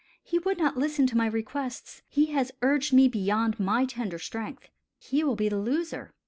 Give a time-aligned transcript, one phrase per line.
[0.23, 2.01] He would not listen to my requests.
[2.09, 4.67] He has urged me beyond my tender strength.
[4.97, 6.11] He will be the loser.